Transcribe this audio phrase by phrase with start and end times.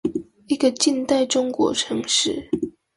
[0.47, 2.49] 一個近代中國城市